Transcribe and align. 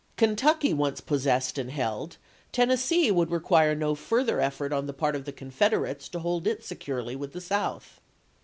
Kentucky 0.17 0.73
once 0.73 0.99
possessed 0.99 1.59
and 1.59 1.69
held, 1.69 2.17
Tennessee 2.51 3.11
would 3.11 3.29
require 3.29 3.75
no 3.75 3.93
further 3.93 4.39
effort 4.41 4.73
on 4.73 4.87
the 4.87 4.93
part 4.93 5.15
of 5.15 5.25
the 5.25 5.31
Confederates 5.31 6.09
to 6.09 6.17
hold 6.21 6.47
it 6.47 6.63
securely 6.63 7.15
with 7.15 7.33
the 7.33 7.39
South. 7.41 7.99